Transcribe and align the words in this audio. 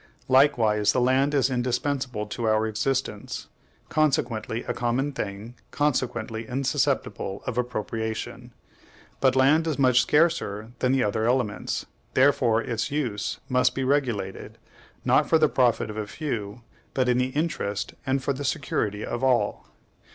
Likewise 0.29 0.93
the 0.93 0.99
land 0.99 1.35
is 1.35 1.51
indispensable 1.51 2.25
to 2.25 2.45
our 2.47 2.65
existence, 2.65 3.49
consequently 3.87 4.63
a 4.63 4.73
common 4.73 5.11
thing, 5.11 5.53
consequently 5.69 6.47
insusceptible 6.47 7.43
of 7.45 7.55
appropriation; 7.55 8.51
but 9.19 9.35
land 9.35 9.67
is 9.67 9.77
much 9.77 10.01
scarcer 10.01 10.71
than 10.79 10.91
the 10.91 11.03
other 11.03 11.27
elements, 11.27 11.85
therefore 12.15 12.63
its 12.63 12.89
use 12.89 13.39
must 13.47 13.75
be 13.75 13.83
regulated, 13.83 14.57
not 15.05 15.29
for 15.29 15.37
the 15.37 15.47
profit 15.47 15.91
of 15.91 15.97
a 15.97 16.07
few, 16.07 16.63
but 16.95 17.07
in 17.07 17.19
the 17.19 17.27
interest 17.35 17.93
and 18.03 18.23
for 18.23 18.33
the 18.33 18.43
security 18.43 19.05
of 19.05 19.23
all. 19.23 19.67